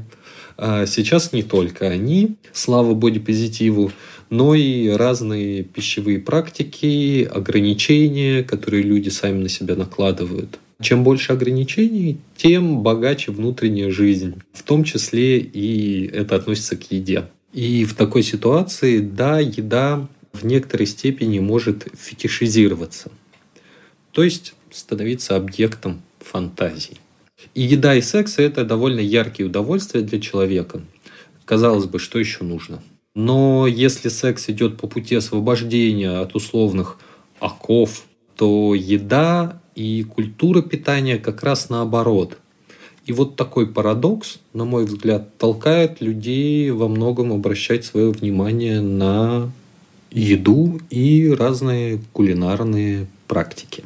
а 0.63 0.85
сейчас 0.85 1.33
не 1.33 1.41
только 1.41 1.87
они, 1.87 2.35
слава 2.53 2.93
бодипозитиву, 2.93 3.91
но 4.29 4.53
и 4.53 4.89
разные 4.89 5.63
пищевые 5.63 6.19
практики, 6.19 7.23
ограничения, 7.23 8.43
которые 8.43 8.83
люди 8.83 9.09
сами 9.09 9.41
на 9.41 9.49
себя 9.49 9.75
накладывают. 9.75 10.59
Чем 10.79 11.03
больше 11.03 11.33
ограничений, 11.33 12.19
тем 12.37 12.83
богаче 12.83 13.31
внутренняя 13.31 13.89
жизнь. 13.89 14.35
В 14.53 14.61
том 14.61 14.83
числе 14.83 15.39
и 15.39 16.05
это 16.05 16.35
относится 16.35 16.77
к 16.77 16.91
еде. 16.91 17.23
И 17.53 17.83
в 17.83 17.95
такой 17.95 18.21
ситуации, 18.21 18.99
да, 18.99 19.39
еда 19.39 20.07
в 20.31 20.45
некоторой 20.45 20.85
степени 20.85 21.39
может 21.39 21.87
фетишизироваться. 21.97 23.09
То 24.11 24.23
есть 24.23 24.53
становиться 24.69 25.35
объектом 25.35 26.03
фантазий. 26.19 26.99
И 27.53 27.61
еда 27.61 27.95
и 27.95 28.01
секс– 28.01 28.35
это 28.37 28.63
довольно 28.63 28.99
яркие 28.99 29.47
удовольствия 29.47 30.01
для 30.01 30.19
человека. 30.19 30.81
Казалось 31.45 31.85
бы, 31.85 31.99
что 31.99 32.19
еще 32.19 32.43
нужно? 32.43 32.81
Но 33.13 33.67
если 33.67 34.09
секс 34.09 34.49
идет 34.49 34.77
по 34.77 34.87
пути 34.87 35.15
освобождения 35.15 36.21
от 36.21 36.35
условных 36.35 36.97
оков, 37.39 38.03
то 38.35 38.73
еда 38.73 39.61
и 39.75 40.03
культура 40.03 40.61
питания 40.61 41.17
как 41.17 41.43
раз 41.43 41.69
наоборот. 41.69 42.37
И 43.05 43.13
вот 43.13 43.35
такой 43.35 43.67
парадокс, 43.67 44.39
на 44.53 44.63
мой 44.63 44.85
взгляд, 44.85 45.37
толкает 45.37 46.01
людей 46.01 46.71
во 46.71 46.87
многом 46.87 47.33
обращать 47.33 47.83
свое 47.83 48.11
внимание 48.11 48.79
на 48.79 49.51
еду 50.11 50.79
и 50.89 51.29
разные 51.29 51.99
кулинарные 52.13 53.07
практики. 53.27 53.83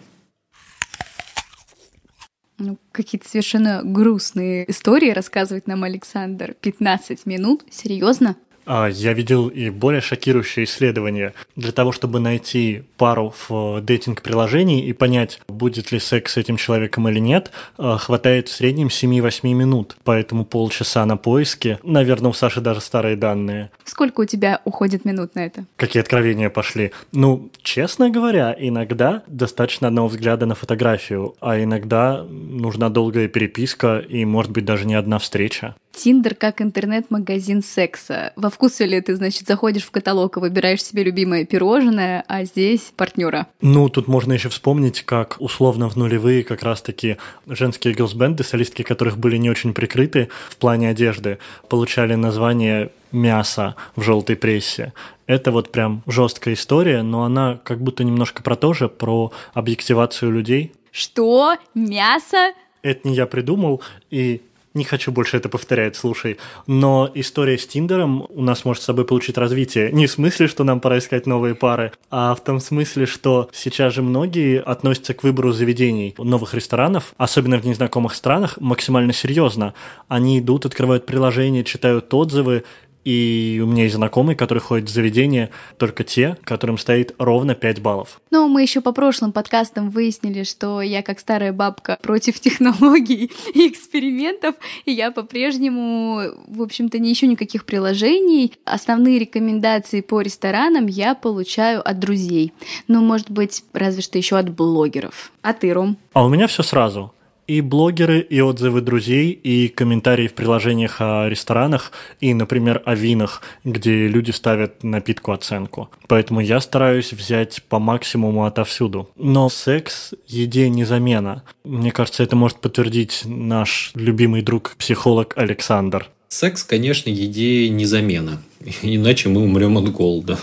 Ну, 2.57 2.77
какие-то 2.91 3.27
совершенно 3.27 3.81
грустные 3.83 4.69
истории 4.69 5.11
рассказывает 5.11 5.67
нам 5.67 5.83
Александр. 5.83 6.55
15 6.61 7.25
минут? 7.25 7.65
Серьезно? 7.69 8.37
А, 8.65 8.87
я 8.87 9.13
видел 9.13 9.47
и 9.47 9.69
более 9.69 10.01
шокирующее 10.01 10.65
исследование. 10.65 11.33
Для 11.55 11.71
того, 11.71 11.91
чтобы 11.91 12.19
найти 12.19 12.83
пару 12.97 13.33
в 13.47 13.81
дейтинг-приложении 13.81 14.85
и 14.85 14.93
понять, 14.93 15.39
будет 15.47 15.91
ли 15.91 15.99
секс 15.99 16.33
с 16.33 16.37
этим 16.37 16.57
человеком 16.57 17.07
или 17.07 17.19
нет, 17.19 17.51
а, 17.77 17.97
хватает 17.97 18.47
в 18.47 18.53
среднем 18.53 18.89
7-8 18.89 19.53
минут. 19.53 19.95
Поэтому 20.03 20.45
полчаса 20.45 21.05
на 21.05 21.17
поиске. 21.17 21.79
Наверное, 21.83 22.31
у 22.31 22.33
Саши 22.33 22.61
даже 22.61 22.81
старые 22.81 23.15
данные. 23.15 23.71
Сколько 23.83 24.21
у 24.21 24.25
тебя 24.25 24.61
уходит 24.65 25.05
минут 25.05 25.35
на 25.35 25.45
это? 25.45 25.65
Какие 25.75 26.01
откровения 26.01 26.49
пошли? 26.49 26.91
Ну, 27.11 27.49
честно 27.61 28.09
говоря, 28.09 28.55
иногда 28.57 29.23
достаточно 29.27 29.87
одного 29.87 30.07
взгляда 30.07 30.45
на 30.45 30.55
фотографию, 30.55 31.35
а 31.39 31.61
иногда 31.61 32.23
нужна 32.23 32.89
долгая 32.89 33.27
переписка 33.27 33.99
и, 33.99 34.25
может 34.25 34.51
быть, 34.51 34.65
даже 34.65 34.85
не 34.85 34.95
одна 34.95 35.19
встреча. 35.19 35.75
Тиндер 35.95 36.35
как 36.35 36.61
интернет-магазин 36.61 37.63
секса. 37.63 38.33
Во 38.35 38.49
вкусе 38.49 38.85
ли 38.85 38.99
ты, 39.01 39.15
значит, 39.15 39.47
заходишь 39.47 39.83
в 39.83 39.91
каталог 39.91 40.37
и 40.37 40.39
выбираешь 40.39 40.83
себе 40.83 41.03
любимое 41.03 41.45
пирожное, 41.45 42.23
а 42.27 42.43
здесь 42.43 42.91
партнера? 42.95 43.47
Ну, 43.61 43.87
тут 43.89 44.07
можно 44.07 44.33
еще 44.33 44.49
вспомнить, 44.49 45.03
как 45.03 45.37
условно 45.39 45.89
в 45.89 45.95
нулевые 45.95 46.43
как 46.43 46.63
раз-таки 46.63 47.17
женские 47.47 47.93
гелсбенды, 47.93 48.43
солистки 48.43 48.83
которых 48.83 49.17
были 49.17 49.37
не 49.37 49.49
очень 49.49 49.73
прикрыты 49.73 50.29
в 50.49 50.57
плане 50.57 50.89
одежды, 50.89 51.39
получали 51.69 52.15
название 52.15 52.91
мясо 53.11 53.75
в 53.95 54.01
желтой 54.01 54.35
прессе. 54.35 54.93
Это 55.27 55.51
вот 55.51 55.71
прям 55.71 56.03
жесткая 56.05 56.53
история, 56.53 57.01
но 57.01 57.23
она 57.23 57.59
как 57.63 57.81
будто 57.81 58.03
немножко 58.03 58.43
про 58.43 58.55
то 58.55 58.73
же, 58.73 58.89
про 58.89 59.31
объективацию 59.53 60.31
людей. 60.31 60.73
Что? 60.91 61.55
Мясо? 61.73 62.53
Это 62.83 63.07
не 63.07 63.15
я 63.15 63.25
придумал, 63.25 63.81
и 64.11 64.41
не 64.75 64.83
хочу 64.83 65.11
больше 65.11 65.37
это 65.37 65.49
повторять, 65.49 65.95
слушай. 65.95 66.37
Но 66.67 67.09
история 67.15 67.57
с 67.57 67.65
Тиндером 67.65 68.25
у 68.29 68.41
нас 68.41 68.65
может 68.65 68.83
с 68.83 68.85
собой 68.85 69.05
получить 69.05 69.37
развитие. 69.37 69.91
Не 69.91 70.05
в 70.05 70.11
смысле, 70.11 70.47
что 70.47 70.63
нам 70.63 70.79
пора 70.79 70.99
искать 70.99 71.25
новые 71.25 71.55
пары, 71.55 71.93
а 72.11 72.35
в 72.35 72.43
том 72.43 72.59
смысле, 72.59 73.05
что 73.05 73.49
сейчас 73.53 73.93
же 73.93 74.01
многие 74.01 74.61
относятся 74.61 75.13
к 75.13 75.23
выбору 75.23 75.51
заведений 75.51 76.13
новых 76.17 76.53
ресторанов, 76.53 77.13
особенно 77.17 77.57
в 77.57 77.65
незнакомых 77.65 78.13
странах, 78.13 78.57
максимально 78.59 79.13
серьезно. 79.13 79.73
Они 80.07 80.39
идут, 80.39 80.65
открывают 80.65 81.05
приложение, 81.05 81.63
читают 81.63 82.13
отзывы 82.13 82.63
и 83.05 83.61
у 83.63 83.67
меня 83.67 83.83
есть 83.83 83.95
знакомые, 83.95 84.35
которые 84.35 84.61
ходят 84.61 84.89
в 84.89 84.93
заведение, 84.93 85.51
только 85.77 86.03
те, 86.03 86.37
которым 86.43 86.77
стоит 86.77 87.13
ровно 87.19 87.53
5 87.53 87.81
баллов. 87.81 88.19
Ну, 88.31 88.47
мы 88.47 88.63
еще 88.63 88.81
по 88.81 88.91
прошлым 88.91 89.31
подкастам 89.31 89.91
выяснили, 89.91 90.43
что 90.43 90.81
я 90.81 91.03
как 91.03 91.19
старая 91.19 91.53
бабка 91.53 91.97
против 92.01 92.39
технологий 92.41 93.31
и 93.53 93.67
экспериментов, 93.67 94.55
и 94.85 94.91
я 94.91 95.11
по-прежнему, 95.11 96.33
в 96.47 96.61
общем-то, 96.61 96.97
не 96.99 97.13
ищу 97.13 97.27
никаких 97.27 97.65
приложений. 97.65 98.53
Основные 98.65 99.19
рекомендации 99.19 100.01
по 100.01 100.21
ресторанам 100.21 100.87
я 100.87 101.13
получаю 101.13 101.87
от 101.87 101.99
друзей. 101.99 102.53
Ну, 102.87 103.01
может 103.01 103.29
быть, 103.29 103.63
разве 103.73 104.01
что 104.01 104.17
еще 104.17 104.37
от 104.37 104.49
блогеров. 104.49 105.31
А 105.43 105.53
ты, 105.53 105.71
Ром? 105.71 105.97
А 106.13 106.25
у 106.25 106.29
меня 106.29 106.47
все 106.47 106.63
сразу 106.63 107.13
и 107.47 107.61
блогеры, 107.61 108.19
и 108.19 108.41
отзывы 108.41 108.81
друзей, 108.81 109.31
и 109.31 109.67
комментарии 109.67 110.27
в 110.27 110.33
приложениях 110.33 110.97
о 110.99 111.29
ресторанах, 111.29 111.91
и, 112.19 112.33
например, 112.33 112.81
о 112.85 112.95
винах, 112.95 113.41
где 113.63 114.07
люди 114.07 114.31
ставят 114.31 114.83
напитку 114.83 115.31
оценку. 115.31 115.89
Поэтому 116.07 116.39
я 116.39 116.59
стараюсь 116.59 117.13
взять 117.13 117.61
по 117.69 117.79
максимуму 117.79 118.45
отовсюду. 118.45 119.09
Но 119.15 119.49
секс 119.49 120.13
еде 120.27 120.69
не 120.69 120.85
замена. 120.85 121.43
Мне 121.63 121.91
кажется, 121.91 122.23
это 122.23 122.35
может 122.35 122.59
подтвердить 122.59 123.21
наш 123.25 123.91
любимый 123.95 124.41
друг-психолог 124.41 125.37
Александр. 125.37 126.09
Секс, 126.27 126.63
конечно, 126.63 127.09
еде 127.09 127.69
не 127.69 127.85
замена. 127.85 128.41
Иначе 128.81 129.29
мы 129.29 129.41
умрем 129.41 129.77
от 129.77 129.91
голода. 129.91 130.39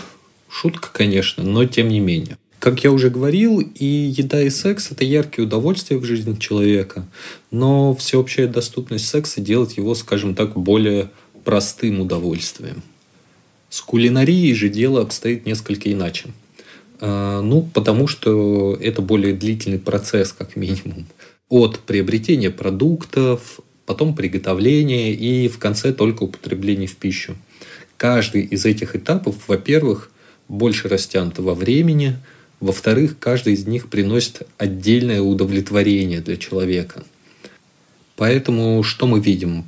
Шутка, 0.49 0.89
конечно, 0.93 1.43
но 1.43 1.65
тем 1.65 1.89
не 1.89 1.99
менее. 1.99 2.37
Как 2.63 2.81
я 2.85 2.93
уже 2.93 3.09
говорил, 3.09 3.59
и 3.59 3.85
еда, 3.85 4.41
и 4.41 4.49
секс– 4.49 4.89
это 4.91 5.03
яркие 5.03 5.45
удовольствия 5.45 5.97
в 5.97 6.05
жизни 6.05 6.35
человека, 6.35 7.05
но 7.51 7.93
всеобщая 7.93 8.47
доступность 8.47 9.05
секса 9.05 9.41
делает 9.41 9.73
его, 9.73 9.93
скажем 9.95 10.33
так, 10.33 10.55
более 10.55 11.11
простым 11.43 11.99
удовольствием. 11.99 12.81
С 13.69 13.81
кулинарией 13.81 14.53
же 14.53 14.69
дело 14.69 15.01
обстоит 15.01 15.45
несколько 15.45 15.91
иначе. 15.91 16.29
А, 17.01 17.41
ну, 17.41 17.63
потому 17.73 18.07
что 18.07 18.77
это 18.79 19.01
более 19.01 19.33
длительный 19.33 19.79
процесс, 19.79 20.31
как 20.31 20.55
минимум. 20.55 21.05
От 21.49 21.79
приобретения 21.79 22.49
продуктов, 22.49 23.59
потом 23.85 24.15
приготовления 24.15 25.13
и 25.13 25.49
в 25.49 25.57
конце 25.57 25.91
только 25.91 26.23
употребления 26.23 26.87
в 26.87 26.95
пищу. 26.95 27.35
Каждый 27.97 28.43
из 28.43 28.65
этих 28.65 28.95
этапов, 28.95 29.49
во-первых, 29.49 30.11
больше 30.47 30.87
растянут 30.87 31.39
во 31.39 31.55
времени– 31.55 32.15
во-вторых, 32.63 33.19
каждый 33.19 33.55
из 33.55 33.67
них 33.67 33.89
приносит 33.89 34.43
отдельное 34.57 35.21
удовлетворение 35.21 36.21
для 36.21 36.37
человека. 36.37 37.03
Поэтому 38.15 38.83
что 38.83 39.05
мы 39.05 39.19
видим? 39.19 39.65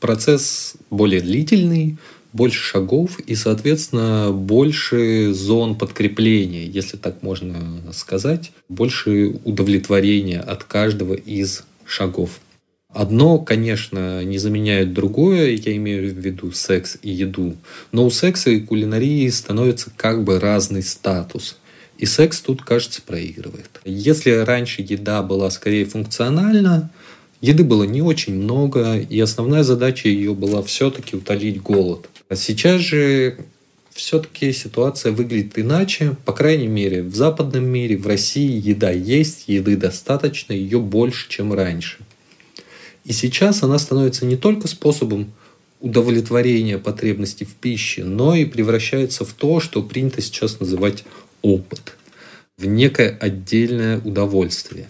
Процесс 0.00 0.76
более 0.88 1.20
длительный, 1.20 1.98
больше 2.32 2.62
шагов 2.62 3.20
и, 3.20 3.34
соответственно, 3.34 4.32
больше 4.32 5.34
зон 5.34 5.76
подкрепления, 5.76 6.64
если 6.64 6.96
так 6.96 7.22
можно 7.22 7.82
сказать, 7.92 8.52
больше 8.70 9.38
удовлетворения 9.44 10.40
от 10.40 10.64
каждого 10.64 11.12
из 11.12 11.64
шагов. 11.84 12.40
Одно, 12.88 13.40
конечно, 13.40 14.24
не 14.24 14.38
заменяет 14.38 14.94
другое, 14.94 15.50
я 15.50 15.76
имею 15.76 16.10
в 16.10 16.16
виду 16.16 16.50
секс 16.52 16.96
и 17.02 17.10
еду, 17.10 17.56
но 17.90 18.06
у 18.06 18.10
секса 18.10 18.50
и 18.50 18.60
кулинарии 18.60 19.28
становится 19.28 19.90
как 19.94 20.24
бы 20.24 20.40
разный 20.40 20.82
статус– 20.82 21.58
и 22.02 22.06
секс 22.06 22.40
тут, 22.40 22.62
кажется, 22.62 23.00
проигрывает. 23.00 23.80
Если 23.84 24.32
раньше 24.32 24.82
еда 24.82 25.22
была 25.22 25.48
скорее 25.50 25.84
функциональна, 25.84 26.90
еды 27.40 27.62
было 27.62 27.84
не 27.84 28.02
очень 28.02 28.34
много, 28.34 28.98
и 28.98 29.20
основная 29.20 29.62
задача 29.62 30.08
ее 30.08 30.34
была 30.34 30.64
все-таки 30.64 31.14
утолить 31.14 31.62
голод. 31.62 32.08
А 32.28 32.34
сейчас 32.34 32.80
же 32.80 33.38
все-таки 33.92 34.52
ситуация 34.52 35.12
выглядит 35.12 35.56
иначе. 35.56 36.16
По 36.24 36.32
крайней 36.32 36.66
мере, 36.66 37.04
в 37.04 37.14
западном 37.14 37.66
мире, 37.66 37.96
в 37.96 38.08
России 38.08 38.60
еда 38.60 38.90
есть, 38.90 39.44
еды 39.46 39.76
достаточно, 39.76 40.52
ее 40.52 40.80
больше, 40.80 41.28
чем 41.28 41.52
раньше. 41.52 41.98
И 43.04 43.12
сейчас 43.12 43.62
она 43.62 43.78
становится 43.78 44.26
не 44.26 44.36
только 44.36 44.66
способом 44.66 45.32
удовлетворения 45.78 46.78
потребностей 46.78 47.44
в 47.44 47.54
пище, 47.54 48.02
но 48.02 48.34
и 48.34 48.44
превращается 48.44 49.24
в 49.24 49.32
то, 49.34 49.60
что 49.60 49.84
принято 49.84 50.20
сейчас 50.20 50.58
называть 50.58 51.04
опыт, 51.42 51.96
в 52.56 52.66
некое 52.66 53.16
отдельное 53.20 53.98
удовольствие. 53.98 54.88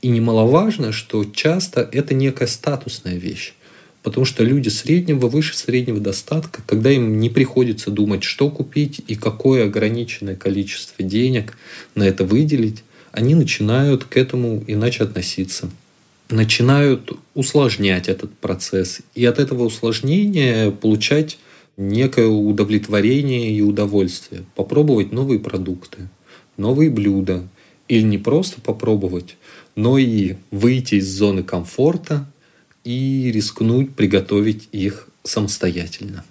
И 0.00 0.08
немаловажно, 0.08 0.92
что 0.92 1.24
часто 1.24 1.88
это 1.92 2.14
некая 2.14 2.46
статусная 2.46 3.16
вещь. 3.16 3.54
Потому 4.02 4.24
что 4.24 4.44
люди 4.44 4.68
среднего, 4.68 5.26
выше 5.26 5.56
среднего 5.56 5.98
достатка, 5.98 6.62
когда 6.66 6.90
им 6.90 7.18
не 7.18 7.30
приходится 7.30 7.90
думать, 7.90 8.22
что 8.22 8.48
купить 8.48 9.02
и 9.06 9.16
какое 9.16 9.64
ограниченное 9.64 10.36
количество 10.36 11.04
денег 11.04 11.56
на 11.94 12.04
это 12.04 12.24
выделить, 12.24 12.84
они 13.10 13.34
начинают 13.34 14.04
к 14.04 14.16
этому 14.16 14.62
иначе 14.66 15.02
относиться. 15.02 15.68
Начинают 16.30 17.12
усложнять 17.34 18.08
этот 18.08 18.32
процесс. 18.38 19.00
И 19.14 19.24
от 19.24 19.38
этого 19.38 19.64
усложнения 19.64 20.70
получать 20.70 21.38
некое 21.78 22.26
удовлетворение 22.26 23.50
и 23.52 23.62
удовольствие. 23.62 24.44
Попробовать 24.54 25.12
новые 25.12 25.40
продукты, 25.40 26.08
новые 26.58 26.90
блюда. 26.90 27.48
Или 27.86 28.02
не 28.02 28.18
просто 28.18 28.60
попробовать, 28.60 29.38
но 29.74 29.96
и 29.96 30.34
выйти 30.50 30.96
из 30.96 31.08
зоны 31.08 31.42
комфорта 31.42 32.30
и 32.84 33.32
рискнуть 33.32 33.94
приготовить 33.94 34.68
их 34.72 35.08
самостоятельно. 35.22 36.22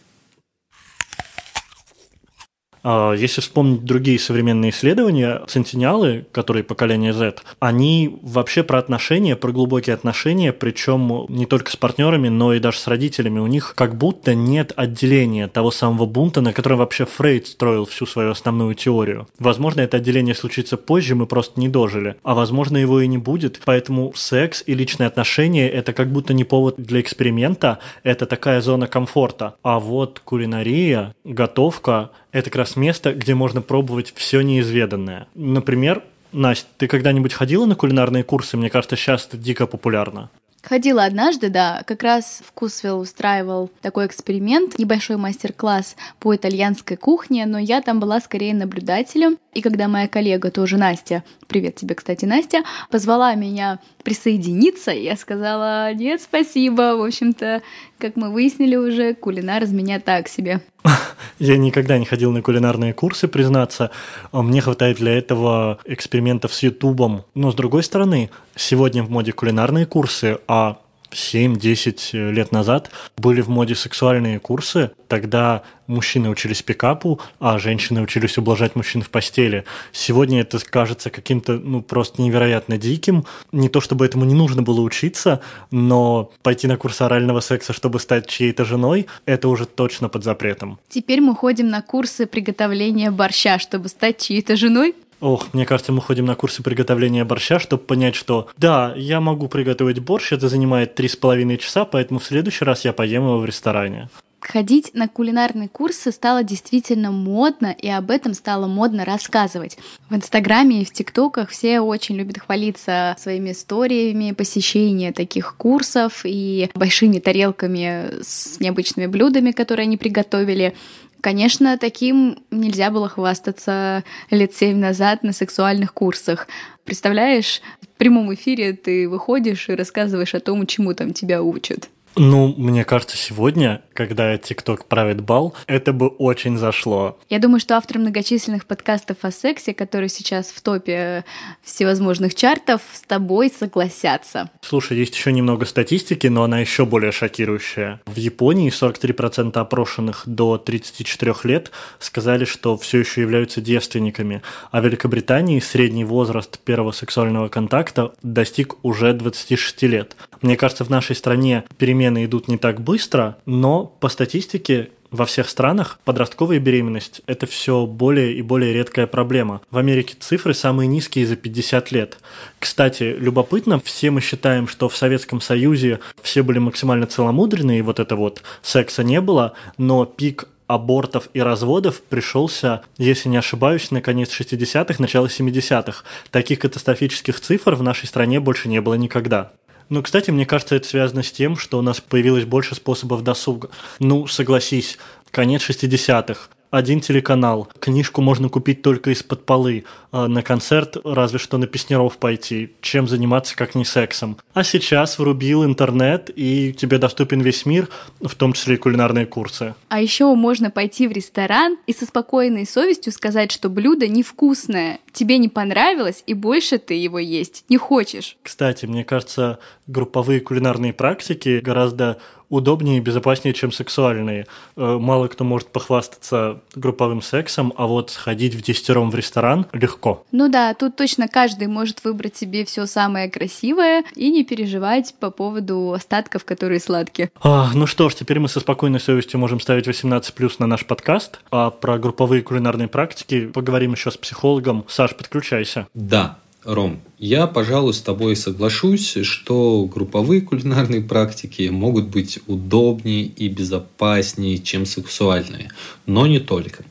А, 2.84 3.14
если 3.14 3.42
вспомнить 3.42 3.84
другие 3.84 4.20
современные 4.20 4.72
исследования, 4.72 5.42
сентениалы, 5.48 6.26
которые 6.32 6.64
поколение 6.64 7.14
Z, 7.14 7.36
они 7.60 8.18
вообще 8.22 8.64
про 8.64 8.80
отношения, 8.80 9.36
про 9.36 9.52
глубокие 9.52 9.94
отношения, 9.94 10.54
причем 10.54 11.26
не 11.30 11.46
только 11.46 11.72
с 11.72 11.76
партнерами, 11.76 12.30
но 12.30 12.54
и 12.54 12.60
даже 12.60 12.80
с 12.80 12.88
родителями. 12.88 13.40
У 13.40 13.48
них 13.48 13.74
как 13.76 13.98
будто 13.98 14.36
нет 14.36 14.74
отделения 14.76 15.48
того 15.48 15.72
самого 15.72 16.06
бунта, 16.06 16.42
на 16.42 16.54
котором 16.54 16.80
вообще 16.80 17.06
Фрейд 17.06 17.48
строил 17.48 17.86
всю 17.86 18.06
свою 18.06 18.32
основную 18.32 18.76
теорию. 18.76 19.28
Возможно, 19.40 19.82
это 19.82 19.98
отделение 19.98 20.36
случится 20.36 20.78
позже, 20.78 21.16
мы 21.16 21.26
просто 21.26 21.60
не 21.60 21.70
дожили. 21.70 22.16
А 22.24 22.36
возможно, 22.36 22.78
его 22.78 23.02
и 23.02 23.08
не 23.08 23.18
будет. 23.18 23.62
Поэтому 23.66 24.14
секс 24.16 24.64
и 24.66 24.74
личные 24.74 25.08
отношения– 25.08 25.70
это 25.70 25.94
как 25.94 26.12
будто 26.12 26.34
не 26.34 26.44
повод 26.44 26.76
для 26.78 27.02
эксперимента, 27.02 27.80
это 28.04 28.26
такая 28.26 28.62
зона 28.62 28.88
комфорта. 28.88 29.56
А 29.64 29.80
вот 29.80 30.20
кулинария, 30.24 31.14
готовка– 31.24 32.12
это 32.32 32.50
как 32.50 32.58
раз 32.58 32.76
место, 32.76 33.14
где 33.14 33.36
можно 33.36 33.62
пробовать 33.62 34.14
все 34.16 34.42
неизведанное. 34.42 35.28
Например, 35.36 36.04
Настя, 36.32 36.68
ты 36.78 36.88
когда-нибудь 36.88 37.34
ходила 37.34 37.66
на 37.66 37.76
кулинарные 37.76 38.24
курсы? 38.24 38.58
Мне 38.58 38.70
кажется, 38.70 38.96
сейчас 38.96 39.26
это 39.28 39.38
дико 39.38 39.66
популярно. 39.66 40.30
Ходила 40.68 41.06
однажды, 41.06 41.50
да, 41.50 41.84
как 41.88 42.04
раз 42.04 42.42
Вкусвилл 42.46 43.00
устраивал 43.00 43.72
такой 43.82 44.06
эксперимент, 44.06 44.78
небольшой 44.78 45.16
мастер-класс 45.16 45.96
по 46.20 46.36
итальянской 46.36 46.98
кухне, 46.98 47.46
но 47.46 47.58
я 47.58 47.82
там 47.82 48.02
была 48.02 48.20
скорее 48.20 48.54
наблюдателем. 48.54 49.38
И 49.54 49.62
когда 49.62 49.88
моя 49.88 50.10
коллега, 50.10 50.52
тоже 50.52 50.76
Настя, 50.76 51.24
привет 51.48 51.76
тебе, 51.76 51.96
кстати, 51.96 52.26
Настя, 52.26 52.64
позвала 52.92 53.34
меня 53.36 53.80
присоединиться, 54.04 54.92
я 54.92 55.16
сказала, 55.16 55.94
нет, 55.94 56.22
спасибо. 56.22 56.98
В 56.98 57.06
общем-то, 57.06 57.62
как 57.98 58.16
мы 58.16 58.32
выяснили 58.32 58.76
уже, 58.76 59.14
кулинар 59.14 59.64
из 59.64 59.72
меня 59.72 60.00
так 60.00 60.28
себе. 60.28 60.62
Я 61.40 61.58
никогда 61.58 61.98
не 61.98 62.06
ходил 62.06 62.32
на 62.32 62.42
кулинарные 62.42 62.94
курсы, 62.94 63.28
признаться. 63.28 63.92
А 64.32 64.42
мне 64.42 64.62
хватает 64.62 64.98
для 64.98 65.18
этого 65.18 65.80
экспериментов 65.86 66.54
с 66.54 66.64
Ютубом. 66.64 67.26
Но 67.34 67.52
с 67.52 67.56
другой 67.56 67.84
стороны, 67.84 68.30
сегодня 68.56 69.04
в 69.04 69.10
моде 69.10 69.34
кулинарные 69.34 69.86
курсы, 69.86 70.40
а 70.48 70.80
7-10 71.12 72.32
лет 72.32 72.52
назад 72.52 72.92
были 73.18 73.42
в 73.42 73.50
моде 73.50 73.76
сексуальные 73.76 74.40
курсы. 74.40 74.92
Тогда 75.08 75.64
мужчины 75.88 76.30
учились 76.30 76.62
пикапу, 76.62 77.20
а 77.40 77.60
женщины 77.60 78.02
учились 78.02 78.38
ублажать 78.38 78.76
мужчин 78.76 79.02
в 79.02 79.10
постели. 79.10 79.64
Сегодня 79.92 80.42
это 80.42 80.60
кажется 80.60 81.10
каким-то, 81.10 81.54
ну, 81.54 81.82
просто 81.82 82.22
невероятно 82.22 82.78
диким. 82.78 83.26
Не 83.52 83.70
то, 83.70 83.82
чтобы 83.82 84.06
этому 84.06 84.26
не 84.26 84.34
нужно 84.34 84.62
было 84.62 84.82
учиться, 84.82 85.42
но 85.72 86.32
пойти 86.44 86.68
на 86.68 86.78
курс 86.78 87.02
орального 87.02 87.40
секса, 87.40 87.74
чтобы 87.74 88.00
стать 88.00 88.28
чьей-то 88.28 88.66
женой, 88.66 89.08
это 89.26 89.48
уже 89.48 89.66
точно 89.66 90.10
под 90.10 90.24
запретом. 90.24 90.80
Теперь 90.90 91.22
мы 91.22 91.36
ходим 91.36 91.70
на 91.70 91.82
курсы 91.82 92.26
приготовления 92.26 93.12
борща, 93.12 93.60
чтобы 93.60 93.88
стать 93.90 94.20
чьей-то 94.20 94.56
женой? 94.56 94.96
Ох, 95.20 95.54
мне 95.54 95.66
кажется, 95.66 95.92
мы 95.92 96.02
ходим 96.02 96.26
на 96.26 96.36
курсы 96.36 96.62
приготовления 96.62 97.26
борща, 97.26 97.60
чтобы 97.60 97.84
понять, 97.84 98.16
что 98.16 98.48
да, 98.58 98.94
я 98.96 99.20
могу 99.20 99.48
приготовить 99.48 100.00
борщ, 100.00 100.32
это 100.32 100.48
занимает 100.48 100.94
три 100.94 101.08
с 101.08 101.16
половиной 101.16 101.58
часа, 101.58 101.86
поэтому 101.86 102.20
в 102.20 102.26
следующий 102.26 102.66
раз 102.66 102.86
я 102.86 102.94
поем 102.94 103.24
его 103.24 103.40
в 103.40 103.46
ресторане. 103.46 104.10
Ходить 104.40 104.92
на 104.94 105.08
кулинарные 105.08 105.68
курсы 105.68 106.12
стало 106.12 106.44
действительно 106.44 107.12
модно, 107.12 107.76
и 107.78 107.90
об 107.90 108.12
этом 108.12 108.34
стало 108.36 108.68
модно 108.68 109.04
рассказывать. 109.04 109.78
В 110.10 110.16
Инстаграме 110.16 110.82
и 110.82 110.86
в 110.86 110.94
ТикТоках 110.94 111.50
все 111.50 111.80
очень 111.80 112.16
любят 112.16 112.38
хвалиться 112.38 113.16
своими 113.20 113.52
историями 113.52 114.32
посещения 114.32 115.12
таких 115.12 115.56
курсов 115.58 116.22
и 116.24 116.70
большими 116.76 117.20
тарелками 117.20 118.22
с 118.22 118.60
необычными 118.60 119.08
блюдами, 119.08 119.52
которые 119.52 119.86
они 119.86 119.98
приготовили. 119.98 120.76
Конечно, 121.22 121.78
таким 121.78 122.44
нельзя 122.52 122.92
было 122.92 123.10
хвастаться 123.10 124.04
лет 124.30 124.54
семь 124.54 124.78
назад 124.78 125.24
на 125.24 125.34
сексуальных 125.34 125.94
курсах. 125.94 126.48
Представляешь, 126.84 127.62
в 127.82 127.88
прямом 127.98 128.34
эфире 128.34 128.74
ты 128.74 129.10
выходишь 129.10 129.68
и 129.70 129.76
рассказываешь 129.76 130.36
о 130.36 130.40
том, 130.40 130.66
чему 130.68 130.94
там 130.94 131.14
тебя 131.14 131.42
учат. 131.42 131.90
Ну, 132.18 132.54
мне 132.58 132.84
кажется, 132.84 133.16
сегодня, 133.16 133.82
когда 133.94 134.34
TikTok 134.36 134.86
правит 134.88 135.22
бал, 135.22 135.54
это 135.68 135.94
бы 135.94 136.08
очень 136.08 136.58
зашло. 136.58 137.20
Я 137.30 137.38
думаю, 137.40 137.60
что 137.60 137.78
авторы 137.78 138.00
многочисленных 138.00 138.66
подкастов 138.66 139.18
о 139.22 139.32
сексе, 139.32 139.74
которые 139.74 140.10
сейчас 140.10 140.48
в 140.48 140.60
топе 140.62 141.26
всевозможных 141.62 142.34
чартов, 142.34 142.82
с 142.92 143.02
тобой 143.02 143.52
согласятся. 143.56 144.50
Слушай, 144.62 144.98
есть 144.98 145.16
еще 145.16 145.32
немного 145.32 145.66
статистики, 145.66 146.26
но 146.28 146.44
она 146.44 146.60
еще 146.60 146.86
более 146.86 147.12
шокирующая. 147.12 148.02
В 148.08 148.18
Японии 148.18 148.72
43% 148.72 149.56
опрошенных 149.58 150.24
до 150.26 150.58
34 150.58 151.36
лет 151.44 151.72
сказали, 152.00 152.46
что 152.46 152.78
все 152.78 153.00
еще 153.00 153.22
являются 153.22 153.62
девственниками, 153.62 154.42
а 154.72 154.82
в 154.82 154.86
Великобритании 154.86 155.60
средний 155.60 156.04
возраст 156.04 156.58
первого 156.60 156.92
сексуального 156.92 157.48
контакта 157.50 158.14
достиг 158.24 158.84
уже 158.84 159.14
26 159.14 159.84
лет. 159.84 160.16
Мне 160.42 160.56
кажется, 160.56 160.84
в 160.84 160.90
нашей 160.90 161.16
стране 161.16 161.64
перемены 162.08 162.26
идут 162.26 162.48
не 162.48 162.58
так 162.58 162.82
быстро, 162.82 163.38
но 163.46 163.86
по 164.00 164.10
статистике 164.10 164.90
во 165.10 165.26
всех 165.26 165.50
странах 165.50 166.00
подростковая 166.04 166.60
беременность– 166.60 167.22
это 167.28 167.46
все 167.46 167.86
более 167.86 168.34
и 168.34 168.42
более 168.42 168.74
редкая 168.74 169.08
проблема. 169.08 169.62
В 169.72 169.78
Америке 169.78 170.16
цифры 170.20 170.54
самые 170.54 170.88
низкие 170.88 171.26
за 171.26 171.36
50 171.36 171.92
лет. 171.92 172.18
Кстати, 172.60 173.16
любопытно, 173.18 173.80
все 173.80 174.12
мы 174.12 174.22
считаем, 174.22 174.68
что 174.68 174.90
в 174.90 174.98
Советском 174.98 175.40
Союзе 175.40 176.00
все 176.22 176.44
были 176.44 176.60
максимально 176.60 177.08
целомудренные, 177.08 177.80
и 177.80 177.84
вот 177.84 178.00
это 178.00 178.16
вот 178.16 178.42
секса 178.62 179.04
не 179.04 179.22
было, 179.22 179.54
но 179.78 180.06
пик 180.06 180.50
абортов 180.68 181.30
и 181.34 181.40
разводов 181.40 182.02
пришелся, 182.02 182.82
если 182.98 183.30
не 183.30 183.38
ошибаюсь, 183.38 183.92
на 183.92 184.02
конец 184.02 184.30
60-х, 184.38 184.96
начало 185.00 185.28
70-х. 185.28 186.04
Таких 186.32 186.60
катастрофических 186.60 187.40
цифр 187.40 187.76
в 187.76 187.84
нашей 187.84 188.08
стране 188.08 188.42
больше 188.42 188.68
не 188.68 188.82
было 188.82 188.96
никогда. 188.96 189.54
Ну, 189.90 190.04
кстати, 190.04 190.32
мне 190.32 190.46
кажется, 190.46 190.76
это 190.76 190.88
связано 190.88 191.24
с 191.24 191.32
тем, 191.32 191.56
что 191.56 191.80
у 191.80 191.82
нас 191.82 192.02
появилось 192.02 192.46
больше 192.46 192.76
способов 192.76 193.24
досуга. 193.24 193.70
Ну, 194.00 194.28
согласись, 194.28 194.98
конец 195.32 195.68
60-х 195.70 196.50
один 196.70 197.02
телеканал. 197.02 197.70
Книжку 197.80 198.22
можно 198.22 198.50
купить 198.50 198.82
только 198.82 199.12
из-под 199.12 199.46
полы. 199.46 199.86
А 200.12 200.28
на 200.28 200.42
концерт 200.42 200.98
разве 201.04 201.40
что 201.40 201.58
на 201.58 201.68
Песнеров 201.68 202.18
пойти. 202.18 202.74
Чем 202.82 203.08
заниматься, 203.08 203.56
как 203.56 203.76
не 203.76 203.86
сексом. 203.86 204.38
А 204.54 204.64
сейчас 204.64 205.20
врубил 205.20 205.66
интернет, 205.66 206.30
и 206.36 206.74
тебе 206.74 206.98
доступен 206.98 207.42
весь 207.42 207.66
мир, 207.66 207.90
в 208.22 208.36
том 208.36 208.54
числе 208.54 208.76
и 208.76 208.78
кулинарные 208.78 209.26
курсы. 209.26 209.76
А 209.90 210.02
еще 210.02 210.34
можно 210.36 210.72
пойти 210.72 211.08
в 211.08 211.12
ресторан 211.12 211.78
и 211.88 211.94
со 211.94 212.06
спокойной 212.06 212.66
совестью 212.66 213.14
сказать, 213.14 213.52
что 213.52 213.70
блюдо 213.70 214.08
невкусное, 214.08 215.00
тебе 215.12 215.38
не 215.38 215.50
понравилось, 215.50 216.24
и 216.28 216.34
больше 216.34 216.78
ты 216.78 216.94
его 216.94 217.20
есть 217.20 217.66
не 217.70 217.78
хочешь. 217.78 218.38
Кстати, 218.44 218.86
мне 218.86 219.04
кажется, 219.04 219.60
групповые 219.88 220.42
кулинарные 220.42 220.94
практики 220.94 221.60
гораздо 221.64 222.18
удобнее 222.50 222.98
и 222.98 223.02
безопаснее, 223.02 223.54
чем 223.54 223.72
сексуальные. 223.72 224.48
Э, 224.76 224.98
мало 225.00 225.28
кто 225.28 225.44
может 225.44 225.70
похвастаться 225.70 226.62
групповым 226.76 227.22
сексом, 227.22 227.74
а 227.78 227.88
вот 227.88 228.12
сходить 228.12 228.56
в 228.56 228.62
десятером 228.62 229.12
в 229.12 229.16
ресторан 229.16 229.66
легко. 229.74 230.26
Ну 230.32 230.50
да, 230.50 230.74
тут 230.74 230.96
точно 230.96 231.28
каждый 231.28 231.68
может 231.68 232.04
выбрать 232.04 232.36
себе 232.36 232.66
все 232.66 232.86
самое 232.86 233.30
красивое 233.30 234.04
и 234.16 234.30
не 234.30 234.44
переживать 234.44 235.14
по 235.20 235.32
поводу 235.32 235.94
остатков, 235.94 236.46
которые 236.46 236.80
сладкие. 236.80 237.32
А, 237.42 237.72
ну 237.74 237.86
что 237.88 238.10
ж, 238.10 238.16
теперь 238.16 238.40
мы 238.40 238.48
со 238.48 238.60
спокойной 238.60 239.00
совестью 239.00 239.40
можем 239.40 239.60
ставить 239.60 239.88
18+, 239.88 240.56
на 240.60 240.68
наш 240.68 240.86
подкаст, 240.86 241.40
а 241.52 241.70
про 241.70 241.98
групповые 241.98 242.42
кулинарные 242.42 242.88
практики 242.88 243.48
поговорим 243.48 243.94
еще 243.94 244.12
с 244.12 244.18
психологом. 244.18 244.86
Саш, 244.88 245.16
подключайся. 245.16 245.88
Да, 245.94 246.40
Ром, 246.68 247.00
я, 247.18 247.48
пожалуй, 247.48 247.94
с 247.94 248.02
тобой 248.02 248.36
соглашусь, 248.36 249.20
что 249.22 249.86
групповые 249.86 250.42
кулинарные 250.42 251.00
практики 251.00 251.70
могут 251.70 252.08
быть 252.08 252.40
удобнее 252.46 253.24
и 253.24 253.48
безопаснее, 253.48 254.58
чем 254.58 254.86
сексуальные. 254.86 255.72
Но 256.06 256.28
не 256.28 256.42
только. 256.42 256.84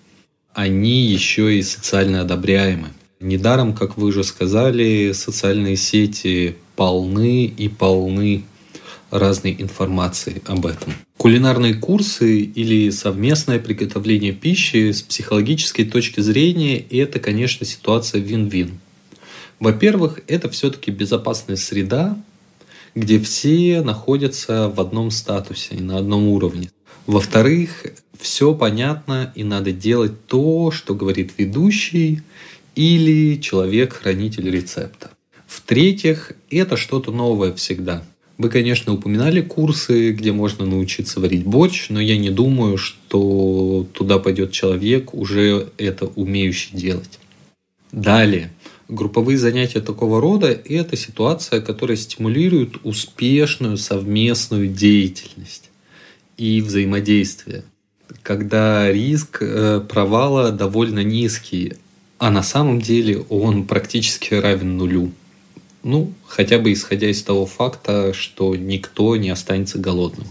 Они 0.54 1.02
еще 1.02 1.58
и 1.58 1.62
социально 1.62 2.22
одобряемы. 2.22 2.88
Недаром, 3.20 3.74
как 3.74 3.98
вы 3.98 4.06
уже 4.06 4.24
сказали, 4.24 5.12
социальные 5.12 5.76
сети 5.76 6.56
полны 6.74 7.44
и 7.44 7.68
полны 7.68 8.44
разной 9.10 9.56
информации 9.58 10.40
об 10.46 10.64
этом. 10.64 10.94
Кулинарные 11.18 11.74
курсы 11.74 12.40
или 12.40 12.88
совместное 12.88 13.58
приготовление 13.58 14.32
пищи 14.32 14.90
с 14.90 15.02
психологической 15.02 15.84
точки 15.84 16.20
зрения– 16.20 16.78
это, 16.90 17.20
конечно, 17.20 17.66
ситуация 17.66 18.22
вин-вин. 18.22 18.80
Во-первых, 19.60 20.20
это 20.26 20.48
все-таки 20.50 20.90
безопасная 20.90 21.56
среда, 21.56 22.16
где 22.94 23.18
все 23.18 23.82
находятся 23.82 24.68
в 24.68 24.80
одном 24.80 25.10
статусе 25.10 25.76
и 25.76 25.80
на 25.80 25.98
одном 25.98 26.28
уровне. 26.28 26.70
Во-вторых, 27.06 27.86
все 28.18 28.54
понятно 28.54 29.32
и 29.34 29.44
надо 29.44 29.72
делать 29.72 30.26
то, 30.26 30.70
что 30.70 30.94
говорит 30.94 31.32
ведущий, 31.38 32.22
или 32.74 33.40
человек-хранитель 33.40 34.50
рецепта. 34.50 35.10
В-третьих, 35.46 36.32
это 36.50 36.76
что-то 36.76 37.10
новое 37.10 37.52
всегда. 37.54 38.04
Вы, 38.38 38.50
конечно, 38.50 38.92
упоминали 38.92 39.40
курсы, 39.40 40.12
где 40.12 40.30
можно 40.30 40.66
научиться 40.66 41.20
варить 41.20 41.44
борщ, 41.44 41.88
но 41.88 42.00
я 42.00 42.18
не 42.18 42.28
думаю, 42.28 42.76
что 42.76 43.86
туда 43.92 44.18
пойдет 44.18 44.52
человек, 44.52 45.14
уже 45.14 45.68
это 45.78 46.06
умеющий 46.06 46.76
делать. 46.76 47.18
Далее. 47.92 48.52
Групповые 48.88 49.36
занятия 49.36 49.80
такого 49.80 50.20
рода– 50.20 50.46
это 50.64 50.96
ситуация, 50.96 51.60
которая 51.60 51.96
стимулирует 51.96 52.76
успешную 52.84 53.78
совместную 53.78 54.68
деятельность 54.68 55.70
и 56.36 56.60
взаимодействие, 56.60 57.64
когда 58.22 58.90
риск 58.92 59.38
э, 59.40 59.80
провала 59.80 60.52
довольно 60.52 61.02
низкий, 61.02 61.74
а 62.18 62.30
на 62.30 62.44
самом 62.44 62.80
деле 62.80 63.24
он 63.28 63.66
практически 63.66 64.34
равен 64.34 64.76
нулю. 64.76 65.10
Ну, 65.82 66.12
хотя 66.24 66.58
бы 66.60 66.72
исходя 66.72 67.08
из 67.08 67.22
того 67.24 67.44
факта, 67.46 68.12
что 68.12 68.54
никто 68.54 69.16
не 69.16 69.30
останется 69.30 69.78
голодным. 69.78 70.26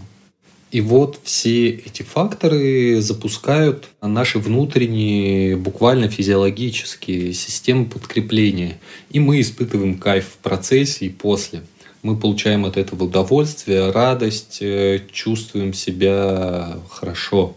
И 0.72 0.80
вот 0.80 1.20
все 1.22 1.70
эти 1.70 2.02
факторы 2.02 3.00
запускают 3.00 3.88
наши 4.02 4.38
внутренние, 4.38 5.56
буквально 5.56 6.08
физиологические 6.08 7.32
системы 7.34 7.86
подкрепления. 7.86 8.78
И 9.10 9.20
мы 9.20 9.40
испытываем 9.40 9.98
кайф 9.98 10.26
в 10.26 10.38
процессе 10.38 11.06
и 11.06 11.08
после. 11.08 11.62
Мы 12.02 12.16
получаем 12.16 12.64
от 12.64 12.76
этого 12.76 13.04
удовольствие, 13.04 13.90
радость, 13.90 14.58
э, 14.60 15.02
чувствуем 15.12 15.72
себя 15.72 16.78
хорошо. 16.90 17.56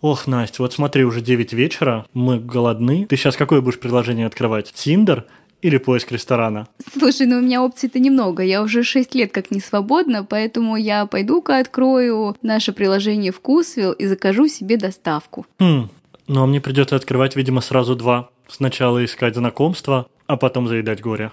Ох, 0.00 0.26
Настя, 0.28 0.62
вот 0.62 0.72
смотри, 0.72 1.04
уже 1.04 1.20
9 1.20 1.52
вечера, 1.54 2.06
мы 2.14 2.38
голодны. 2.38 3.06
Ты 3.06 3.16
сейчас 3.16 3.36
какое 3.36 3.60
будешь 3.60 3.80
приложение 3.80 4.26
открывать? 4.26 4.72
Тиндер 4.72 5.26
или 5.62 5.78
поиск 5.78 6.12
ресторана? 6.12 6.68
Слушай, 6.98 7.26
ну 7.26 7.38
у 7.38 7.40
меня 7.40 7.62
опций-то 7.62 7.98
немного. 7.98 8.42
Я 8.42 8.62
уже 8.62 8.82
6 8.82 9.14
лет 9.14 9.32
как 9.32 9.50
не 9.50 9.60
свободна, 9.60 10.24
поэтому 10.24 10.76
я 10.76 11.06
пойду-ка 11.06 11.58
открою 11.58 12.36
наше 12.42 12.72
приложение 12.72 13.32
Вкусвилл 13.32 13.92
и 13.92 14.06
закажу 14.06 14.48
себе 14.48 14.76
доставку. 14.76 15.46
Хм, 15.58 15.88
ну 16.26 16.42
а 16.42 16.46
мне 16.46 16.60
придется 16.60 16.96
открывать, 16.96 17.36
видимо, 17.36 17.60
сразу 17.60 17.96
два. 17.96 18.30
Сначала 18.48 19.04
искать 19.04 19.34
знакомства, 19.34 20.06
а 20.26 20.36
потом 20.36 20.68
заедать 20.68 21.00
горе. 21.00 21.32